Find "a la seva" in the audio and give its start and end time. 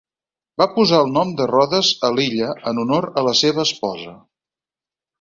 3.23-3.67